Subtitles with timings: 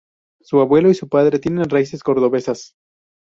[0.41, 2.73] Su abuelo y su padre tienen raíces cordobesas.